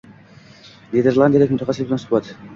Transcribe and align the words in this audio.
–Niderlandiyalik 0.95 1.53
mutaxassis 1.59 1.91
bilan 1.93 2.05
suhbat 2.07 2.35